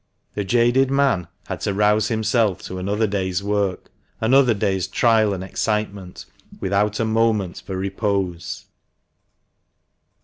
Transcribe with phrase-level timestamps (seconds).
[0.33, 5.43] The jaded man had to rouse himself to another day's work, another day's trial and
[5.43, 6.25] excitement,
[6.59, 8.65] without a moment for repose.